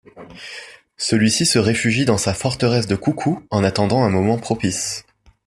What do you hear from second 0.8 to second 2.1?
Celui-ci se réfugie